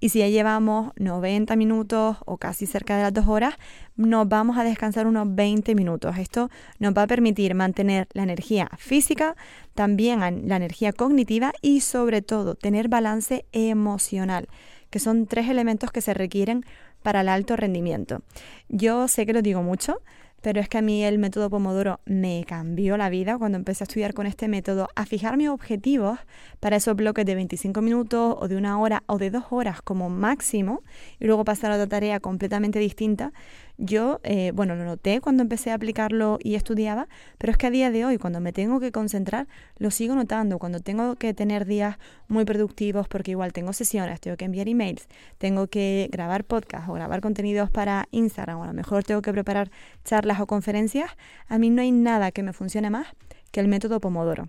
y 0.00 0.08
si 0.08 0.18
ya 0.18 0.28
llevamos 0.28 0.90
90 0.96 1.54
minutos 1.54 2.16
o 2.26 2.38
casi 2.38 2.66
cerca 2.66 2.96
de 2.96 3.04
las 3.04 3.14
2 3.14 3.28
horas, 3.28 3.54
nos 3.94 4.28
vamos 4.28 4.58
a 4.58 4.64
descansar 4.64 5.06
unos 5.06 5.32
20 5.32 5.76
minutos. 5.76 6.18
Esto 6.18 6.50
nos 6.80 6.94
va 6.94 7.02
a 7.02 7.06
permitir 7.06 7.54
mantener 7.54 8.08
la 8.12 8.24
energía 8.24 8.68
física, 8.76 9.36
también 9.74 10.18
la 10.18 10.56
energía 10.56 10.92
cognitiva 10.92 11.52
y 11.62 11.82
sobre 11.82 12.22
todo 12.22 12.56
tener 12.56 12.88
balance 12.88 13.46
emocional 13.52 14.48
que 14.92 14.98
son 14.98 15.26
tres 15.26 15.48
elementos 15.48 15.90
que 15.90 16.02
se 16.02 16.12
requieren 16.12 16.64
para 17.02 17.22
el 17.22 17.30
alto 17.30 17.56
rendimiento. 17.56 18.22
Yo 18.68 19.08
sé 19.08 19.24
que 19.24 19.32
lo 19.32 19.40
digo 19.40 19.62
mucho, 19.62 20.02
pero 20.42 20.60
es 20.60 20.68
que 20.68 20.78
a 20.78 20.82
mí 20.82 21.02
el 21.02 21.18
método 21.18 21.48
Pomodoro 21.48 22.00
me 22.04 22.44
cambió 22.46 22.96
la 22.98 23.08
vida 23.08 23.38
cuando 23.38 23.56
empecé 23.56 23.84
a 23.84 23.86
estudiar 23.86 24.12
con 24.12 24.26
este 24.26 24.48
método, 24.48 24.88
a 24.94 25.06
fijar 25.06 25.38
mis 25.38 25.48
objetivos 25.48 26.18
para 26.60 26.76
esos 26.76 26.94
bloques 26.94 27.24
de 27.24 27.34
25 27.34 27.80
minutos 27.80 28.36
o 28.38 28.48
de 28.48 28.56
una 28.56 28.78
hora 28.78 29.02
o 29.06 29.16
de 29.18 29.30
dos 29.30 29.44
horas 29.50 29.80
como 29.80 30.10
máximo 30.10 30.82
y 31.18 31.26
luego 31.26 31.44
pasar 31.44 31.72
a 31.72 31.76
otra 31.76 31.86
tarea 31.86 32.20
completamente 32.20 32.80
distinta. 32.80 33.32
Yo, 33.78 34.20
eh, 34.22 34.52
bueno, 34.54 34.76
lo 34.76 34.84
noté 34.84 35.20
cuando 35.20 35.42
empecé 35.42 35.70
a 35.70 35.74
aplicarlo 35.74 36.38
y 36.42 36.54
estudiaba, 36.54 37.08
pero 37.38 37.50
es 37.50 37.56
que 37.56 37.66
a 37.66 37.70
día 37.70 37.90
de 37.90 38.04
hoy, 38.04 38.18
cuando 38.18 38.40
me 38.40 38.52
tengo 38.52 38.80
que 38.80 38.92
concentrar, 38.92 39.48
lo 39.78 39.90
sigo 39.90 40.14
notando. 40.14 40.58
Cuando 40.58 40.80
tengo 40.80 41.16
que 41.16 41.34
tener 41.34 41.64
días 41.64 41.96
muy 42.28 42.44
productivos, 42.44 43.08
porque 43.08 43.32
igual 43.32 43.52
tengo 43.52 43.72
sesiones, 43.72 44.20
tengo 44.20 44.36
que 44.36 44.44
enviar 44.44 44.68
emails, 44.68 45.08
tengo 45.38 45.66
que 45.68 46.08
grabar 46.12 46.44
podcasts 46.44 46.88
o 46.88 46.92
grabar 46.92 47.20
contenidos 47.20 47.70
para 47.70 48.08
Instagram, 48.10 48.58
o 48.58 48.64
a 48.64 48.66
lo 48.66 48.74
mejor 48.74 49.04
tengo 49.04 49.22
que 49.22 49.32
preparar 49.32 49.70
charlas 50.04 50.40
o 50.40 50.46
conferencias, 50.46 51.10
a 51.48 51.58
mí 51.58 51.70
no 51.70 51.82
hay 51.82 51.92
nada 51.92 52.30
que 52.30 52.42
me 52.42 52.52
funcione 52.52 52.90
más 52.90 53.06
que 53.50 53.60
el 53.60 53.68
método 53.68 54.00
Pomodoro. 54.00 54.48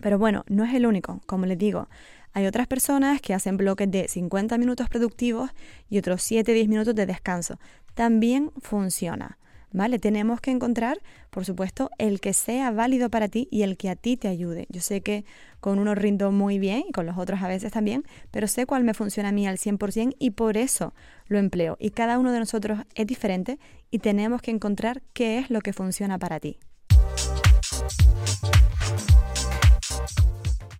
Pero 0.00 0.18
bueno, 0.18 0.44
no 0.48 0.64
es 0.64 0.74
el 0.74 0.86
único, 0.86 1.20
como 1.26 1.46
les 1.46 1.58
digo. 1.58 1.88
Hay 2.32 2.46
otras 2.46 2.66
personas 2.66 3.20
que 3.20 3.34
hacen 3.34 3.56
bloques 3.56 3.90
de 3.90 4.08
50 4.08 4.58
minutos 4.58 4.88
productivos 4.88 5.50
y 5.88 5.98
otros 5.98 6.22
7-10 6.30 6.68
minutos 6.68 6.94
de 6.94 7.06
descanso. 7.06 7.58
También 7.94 8.52
funciona. 8.60 9.38
¿Vale? 9.70 9.98
Tenemos 9.98 10.40
que 10.40 10.50
encontrar, 10.50 10.98
por 11.28 11.44
supuesto, 11.44 11.90
el 11.98 12.20
que 12.20 12.32
sea 12.32 12.70
válido 12.70 13.10
para 13.10 13.28
ti 13.28 13.48
y 13.50 13.62
el 13.62 13.76
que 13.76 13.90
a 13.90 13.96
ti 13.96 14.16
te 14.16 14.26
ayude. 14.26 14.66
Yo 14.70 14.80
sé 14.80 15.02
que 15.02 15.26
con 15.60 15.78
uno 15.78 15.94
rindo 15.94 16.32
muy 16.32 16.58
bien 16.58 16.84
y 16.88 16.92
con 16.92 17.04
los 17.04 17.18
otros 17.18 17.42
a 17.42 17.48
veces 17.48 17.70
también, 17.70 18.04
pero 18.30 18.48
sé 18.48 18.64
cuál 18.64 18.82
me 18.82 18.94
funciona 18.94 19.28
a 19.28 19.32
mí 19.32 19.46
al 19.46 19.58
100% 19.58 20.16
y 20.18 20.30
por 20.30 20.56
eso 20.56 20.94
lo 21.26 21.38
empleo. 21.38 21.76
Y 21.78 21.90
cada 21.90 22.18
uno 22.18 22.32
de 22.32 22.38
nosotros 22.38 22.80
es 22.94 23.06
diferente 23.06 23.58
y 23.90 23.98
tenemos 23.98 24.40
que 24.40 24.52
encontrar 24.52 25.02
qué 25.12 25.38
es 25.38 25.50
lo 25.50 25.60
que 25.60 25.74
funciona 25.74 26.18
para 26.18 26.40
ti. 26.40 26.58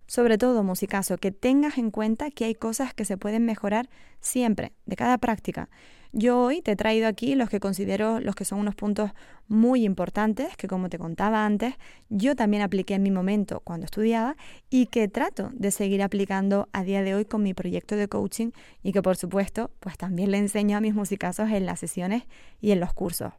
Sobre 0.09 0.39
todo, 0.39 0.63
musicazo, 0.63 1.19
que 1.19 1.31
tengas 1.31 1.77
en 1.77 1.91
cuenta 1.91 2.31
que 2.31 2.45
hay 2.45 2.55
cosas 2.55 2.95
que 2.95 3.05
se 3.05 3.15
pueden 3.15 3.45
mejorar 3.45 3.89
siempre, 4.21 4.73
de 4.87 4.95
cada 4.95 5.19
práctica. 5.19 5.69
Yo 6.11 6.41
hoy 6.41 6.63
te 6.63 6.71
he 6.71 6.75
traído 6.75 7.07
aquí 7.07 7.35
los 7.35 7.49
que 7.49 7.59
considero 7.59 8.19
los 8.19 8.33
que 8.33 8.43
son 8.43 8.57
unos 8.57 8.73
puntos 8.73 9.11
muy 9.47 9.83
importantes 9.83 10.57
que 10.57 10.67
como 10.67 10.89
te 10.89 10.97
contaba 10.97 11.45
antes, 11.45 11.75
yo 12.09 12.35
también 12.35 12.63
apliqué 12.63 12.95
en 12.95 13.03
mi 13.03 13.11
momento 13.11 13.61
cuando 13.63 13.85
estudiaba 13.85 14.35
y 14.71 14.87
que 14.87 15.07
trato 15.07 15.51
de 15.53 15.69
seguir 15.69 16.01
aplicando 16.01 16.67
a 16.73 16.83
día 16.83 17.03
de 17.03 17.13
hoy 17.13 17.25
con 17.25 17.43
mi 17.43 17.53
proyecto 17.53 17.95
de 17.95 18.07
coaching 18.07 18.51
y 18.81 18.91
que 18.91 19.03
por 19.03 19.17
supuesto 19.17 19.69
pues 19.79 19.97
también 19.97 20.31
le 20.31 20.39
enseño 20.39 20.77
a 20.77 20.81
mis 20.81 20.95
musicazos 20.95 21.51
en 21.51 21.67
las 21.67 21.79
sesiones 21.79 22.23
y 22.59 22.71
en 22.71 22.79
los 22.79 22.91
cursos. 22.93 23.33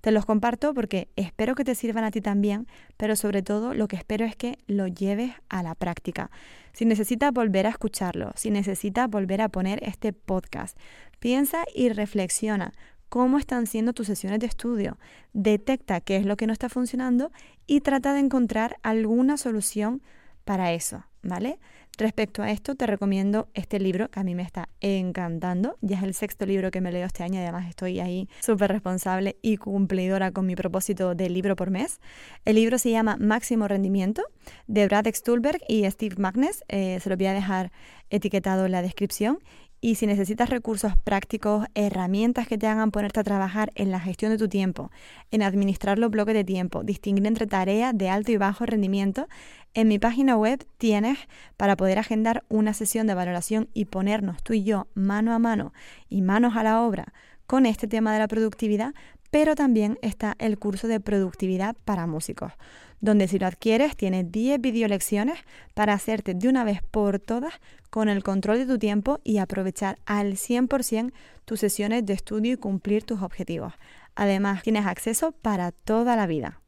Te 0.00 0.12
los 0.12 0.24
comparto 0.24 0.74
porque 0.74 1.08
espero 1.16 1.56
que 1.56 1.64
te 1.64 1.74
sirvan 1.74 2.04
a 2.04 2.12
ti 2.12 2.20
también, 2.20 2.68
pero 2.96 3.16
sobre 3.16 3.42
todo 3.42 3.74
lo 3.74 3.88
que 3.88 3.96
espero 3.96 4.24
es 4.24 4.36
que 4.36 4.58
lo 4.68 4.86
lleves 4.86 5.32
a 5.48 5.64
la 5.64 5.74
práctica. 5.74 6.30
Si 6.72 6.86
necesitas 6.86 7.32
volver 7.32 7.66
a 7.66 7.70
escucharlo, 7.70 8.32
si 8.34 8.50
necesitas 8.50 9.08
volver 9.10 9.42
a 9.42 9.48
poner 9.48 9.82
este 9.84 10.12
podcast, 10.12 10.76
piensa 11.22 11.64
y 11.72 11.88
reflexiona 11.88 12.72
cómo 13.08 13.38
están 13.38 13.66
siendo 13.66 13.92
tus 13.92 14.08
sesiones 14.08 14.40
de 14.40 14.46
estudio. 14.46 14.98
Detecta 15.32 16.00
qué 16.00 16.16
es 16.16 16.26
lo 16.26 16.36
que 16.36 16.48
no 16.48 16.52
está 16.52 16.68
funcionando 16.68 17.30
y 17.66 17.80
trata 17.80 18.12
de 18.12 18.20
encontrar 18.20 18.76
alguna 18.82 19.36
solución 19.36 20.02
para 20.44 20.72
eso, 20.72 21.04
¿vale? 21.22 21.60
Respecto 21.98 22.42
a 22.42 22.50
esto, 22.50 22.74
te 22.74 22.86
recomiendo 22.86 23.48
este 23.52 23.78
libro 23.78 24.10
que 24.10 24.18
a 24.18 24.24
mí 24.24 24.34
me 24.34 24.42
está 24.42 24.70
encantando. 24.80 25.76
Ya 25.82 25.98
es 25.98 26.02
el 26.02 26.14
sexto 26.14 26.46
libro 26.46 26.70
que 26.70 26.80
me 26.80 26.90
leo 26.90 27.06
este 27.06 27.22
año 27.22 27.38
y 27.38 27.42
además 27.42 27.68
estoy 27.68 28.00
ahí 28.00 28.28
súper 28.40 28.72
responsable 28.72 29.36
y 29.42 29.58
cumplidora 29.58 30.32
con 30.32 30.46
mi 30.46 30.56
propósito 30.56 31.14
de 31.14 31.28
libro 31.28 31.54
por 31.54 31.70
mes. 31.70 32.00
El 32.46 32.56
libro 32.56 32.78
se 32.78 32.90
llama 32.90 33.18
Máximo 33.20 33.68
Rendimiento 33.68 34.22
de 34.66 34.86
Brad 34.86 35.06
Stulberg 35.12 35.60
y 35.68 35.88
Steve 35.90 36.16
Magnus. 36.18 36.64
Eh, 36.68 36.98
se 37.00 37.10
lo 37.10 37.16
voy 37.16 37.26
a 37.26 37.34
dejar 37.34 37.72
etiquetado 38.08 38.64
en 38.64 38.72
la 38.72 38.80
descripción. 38.80 39.38
Y 39.84 39.96
si 39.96 40.06
necesitas 40.06 40.48
recursos 40.48 40.96
prácticos, 40.96 41.66
herramientas 41.74 42.46
que 42.46 42.56
te 42.56 42.68
hagan 42.68 42.92
ponerte 42.92 43.18
a 43.18 43.24
trabajar 43.24 43.72
en 43.74 43.90
la 43.90 43.98
gestión 43.98 44.30
de 44.30 44.38
tu 44.38 44.48
tiempo, 44.48 44.92
en 45.32 45.42
administrar 45.42 45.98
los 45.98 46.08
bloques 46.08 46.36
de 46.36 46.44
tiempo, 46.44 46.84
distinguir 46.84 47.26
entre 47.26 47.48
tareas 47.48 47.92
de 47.92 48.08
alto 48.08 48.30
y 48.30 48.36
bajo 48.36 48.64
rendimiento, 48.64 49.26
en 49.74 49.88
mi 49.88 49.98
página 49.98 50.36
web 50.36 50.64
tienes 50.78 51.18
para 51.56 51.76
poder 51.76 51.98
agendar 51.98 52.44
una 52.48 52.74
sesión 52.74 53.08
de 53.08 53.14
valoración 53.14 53.70
y 53.74 53.86
ponernos 53.86 54.40
tú 54.44 54.52
y 54.52 54.62
yo 54.62 54.86
mano 54.94 55.34
a 55.34 55.40
mano 55.40 55.72
y 56.08 56.22
manos 56.22 56.56
a 56.56 56.62
la 56.62 56.80
obra 56.80 57.12
con 57.48 57.66
este 57.66 57.88
tema 57.88 58.12
de 58.12 58.20
la 58.20 58.28
productividad, 58.28 58.94
pero 59.32 59.54
también 59.54 59.98
está 60.02 60.36
el 60.38 60.58
curso 60.58 60.88
de 60.88 61.00
productividad 61.00 61.74
para 61.86 62.06
músicos, 62.06 62.52
donde 63.00 63.28
si 63.28 63.38
lo 63.38 63.46
adquieres 63.46 63.96
tienes 63.96 64.30
10 64.30 64.60
videolecciones 64.60 65.38
para 65.72 65.94
hacerte 65.94 66.34
de 66.34 66.48
una 66.48 66.64
vez 66.64 66.82
por 66.82 67.18
todas 67.18 67.54
con 67.88 68.10
el 68.10 68.22
control 68.22 68.58
de 68.58 68.66
tu 68.66 68.78
tiempo 68.78 69.20
y 69.24 69.38
aprovechar 69.38 69.98
al 70.04 70.34
100% 70.34 71.12
tus 71.46 71.60
sesiones 71.60 72.04
de 72.04 72.12
estudio 72.12 72.52
y 72.52 72.56
cumplir 72.58 73.04
tus 73.04 73.22
objetivos. 73.22 73.72
Además, 74.14 74.62
tienes 74.62 74.84
acceso 74.84 75.32
para 75.32 75.72
toda 75.72 76.14
la 76.14 76.26
vida. 76.26 76.60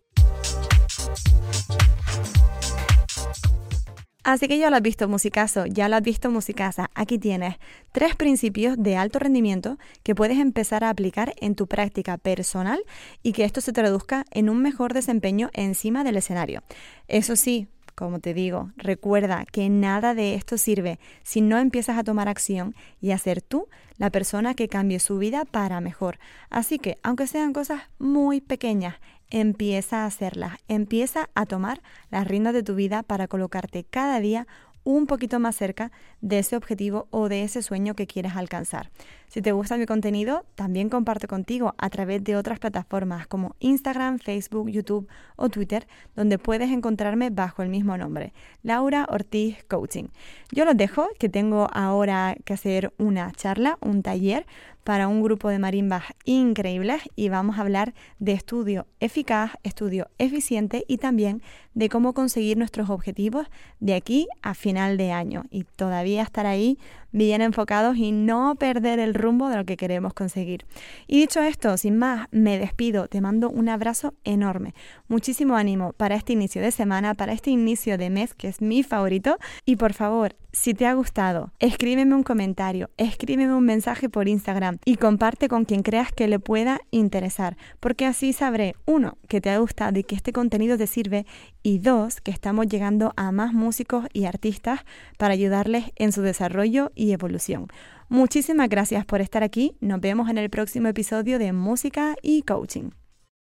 Así 4.25 4.49
que 4.49 4.57
ya 4.57 4.71
lo 4.71 4.76
has 4.76 4.83
visto, 4.83 5.07
musicazo, 5.07 5.66
ya 5.66 5.87
lo 5.90 5.97
has 5.97 6.02
visto, 6.02 6.31
musicasa. 6.31 6.90
Aquí 6.95 7.19
tienes 7.19 7.57
tres 7.93 8.16
principios 8.16 8.76
de 8.78 8.97
alto 8.97 9.19
rendimiento 9.19 9.76
que 10.02 10.14
puedes 10.14 10.38
empezar 10.38 10.83
a 10.83 10.88
aplicar 10.88 11.35
en 11.43 11.54
tu 11.54 11.66
práctica 11.66 12.16
personal 12.16 12.83
y 13.23 13.33
que 13.33 13.45
esto 13.45 13.61
se 13.61 13.75
traduzca 13.75 14.25
en 14.31 14.49
un 14.49 14.62
mejor 14.62 14.95
desempeño 14.95 15.50
encima 15.52 16.04
del 16.04 16.16
escenario. 16.16 16.62
Eso 17.07 17.37
sí, 17.37 17.69
como 17.95 18.19
te 18.19 18.33
digo, 18.33 18.71
recuerda 18.78 19.45
que 19.45 19.69
nada 19.69 20.14
de 20.14 20.35
esto 20.35 20.57
sirve 20.57 20.99
si 21.23 21.43
no 21.43 21.59
empiezas 21.59 21.99
a 21.99 22.02
tomar 22.02 22.28
acción 22.28 22.75
y 23.02 23.11
a 23.11 23.19
ser 23.19 23.43
tú 23.43 23.69
la 23.99 24.09
persona 24.09 24.54
que 24.54 24.69
cambie 24.69 25.00
su 25.00 25.19
vida 25.19 25.45
para 25.45 25.83
mejor. 25.83 26.19
Así 26.49 26.78
que, 26.78 26.97
aunque 27.02 27.26
sean 27.26 27.52
cosas 27.52 27.83
muy 27.99 28.40
pequeñas, 28.40 28.97
empieza 29.35 30.05
a 30.05 30.07
hacerlas, 30.07 30.59
empieza 30.69 31.29
a 31.35 31.45
tomar 31.45 31.83
las 32.09 32.29
riendas 32.29 32.55
de 32.55 32.62
tu 32.62 32.76
vida 32.76 33.03
para 33.03 33.26
colocarte 33.26 33.83
cada 33.83 34.21
día 34.21 34.47
un 34.85 35.07
poquito 35.07 35.41
más 35.41 35.57
cerca 35.57 35.91
de 36.21 36.38
ese 36.38 36.57
objetivo 36.57 37.09
o 37.11 37.29
de 37.29 37.43
ese 37.43 37.62
sueño 37.62 37.95
que 37.95 38.07
quieres 38.07 38.37
alcanzar. 38.37 38.91
Si 39.29 39.43
te 39.43 39.50
gusta 39.50 39.76
mi 39.76 39.87
contenido, 39.87 40.45
también 40.55 40.91
comparto 40.91 41.26
contigo 41.26 41.75
a 41.79 41.91
través 41.91 42.23
de 42.23 42.37
otras 42.37 42.61
plataformas 42.61 43.26
como 43.26 43.57
Instagram, 43.59 44.19
Facebook, 44.19 44.71
YouTube 44.71 45.09
o 45.37 45.49
Twitter, 45.49 45.88
donde 46.14 46.38
puedes 46.38 46.71
encontrarme 46.71 47.31
bajo 47.31 47.62
el 47.62 47.71
mismo 47.71 47.97
nombre, 47.97 48.33
Laura 48.62 49.07
Ortiz 49.11 49.64
Coaching. 49.64 50.05
Yo 50.53 50.64
los 50.64 50.76
dejo, 50.76 51.09
que 51.19 51.29
tengo 51.29 51.67
ahora 51.73 52.37
que 52.45 52.53
hacer 52.53 52.93
una 52.99 53.33
charla, 53.33 53.79
un 53.81 54.03
taller 54.03 54.47
para 54.85 55.09
un 55.09 55.23
grupo 55.23 55.49
de 55.49 55.59
marimbas 55.59 56.05
increíbles 56.25 57.03
y 57.17 57.31
vamos 57.31 57.59
a 57.59 57.62
hablar 57.62 57.95
de 58.19 58.33
estudio 58.33 58.87
eficaz, 59.00 59.53
estudio 59.62 60.09
eficiente 60.19 60.85
y 60.87 60.99
también 60.99 61.43
de 61.73 61.88
cómo 61.88 62.12
conseguir 62.14 62.57
nuestros 62.57 62.91
objetivos 62.91 63.49
de 63.81 63.95
aquí 63.95 64.29
a 64.43 64.55
final 64.55 64.97
de 64.97 65.11
año. 65.11 65.45
Y 65.50 65.64
todavía 65.64 66.23
estar 66.23 66.47
ahí 66.47 66.79
bien 67.14 67.40
enfocados 67.40 67.97
y 67.97 68.11
no 68.11 68.56
perder 68.56 68.99
el 68.99 69.14
rumbo 69.14 69.49
de 69.49 69.56
lo 69.56 69.64
que 69.64 69.76
queremos 69.76 70.12
conseguir. 70.12 70.66
Y 71.06 71.21
dicho 71.21 71.40
esto, 71.40 71.76
sin 71.76 71.97
más, 71.97 72.26
me 72.33 72.59
despido, 72.59 73.06
te 73.06 73.21
mando 73.21 73.49
un 73.49 73.68
abrazo 73.68 74.14
enorme, 74.25 74.75
muchísimo 75.06 75.54
ánimo 75.54 75.92
para 75.92 76.16
este 76.16 76.33
inicio 76.33 76.61
de 76.61 76.73
semana, 76.73 77.14
para 77.14 77.33
este 77.33 77.50
inicio 77.50 77.97
de 77.97 78.11
mes 78.11 78.35
que 78.35 78.49
es 78.49 78.61
mi 78.61 78.83
favorito. 78.83 79.38
Y 79.64 79.76
por 79.76 79.92
favor, 79.92 80.35
si 80.52 80.75
te 80.75 80.87
ha 80.87 80.94
gustado, 80.94 81.52
escríbeme 81.61 82.14
un 82.14 82.25
comentario, 82.25 82.90
escríbeme 82.97 83.54
un 83.54 83.64
mensaje 83.64 84.09
por 84.09 84.28
Instagram 84.28 84.78
y 84.85 84.97
comparte 84.97 85.49
con 85.49 85.64
quien 85.64 85.83
creas 85.83 86.12
que 86.12 86.28
le 86.28 86.40
pueda 86.40 86.80
interesar, 86.90 87.56
porque 87.78 88.06
así 88.06 88.33
sabré, 88.33 88.75
uno, 88.87 89.18
que 89.28 89.40
te 89.40 89.50
ha 89.50 89.59
gustado 89.59 89.99
y 89.99 90.04
que 90.04 90.16
este 90.16 90.33
contenido 90.33 90.76
te 90.76 90.88
sirve 90.88 91.26
y 91.64 91.78
dos, 91.78 92.21
que 92.21 92.30
estamos 92.30 92.68
llegando 92.68 93.12
a 93.16 93.33
más 93.33 93.52
músicos 93.52 94.04
y 94.12 94.26
artistas 94.26 94.80
para 95.18 95.33
ayudarles 95.33 95.87
en 95.97 96.12
su 96.12 96.23
desarrollo 96.23 96.92
y 96.94 97.11
evolución. 97.11 97.66
Muchísimas 98.09 98.68
gracias 98.68 99.04
por 99.04 99.21
estar 99.21 99.42
aquí. 99.42 99.77
Nos 99.81 100.00
vemos 100.00 100.29
en 100.29 100.38
el 100.38 100.50
próximo 100.50 100.88
episodio 100.88 101.40
de 101.40 101.53
Música 101.53 102.14
y 102.22 102.42
Coaching. 102.42 102.90